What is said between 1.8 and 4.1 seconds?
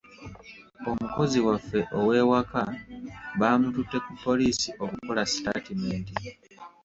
ow’ewaka baamututte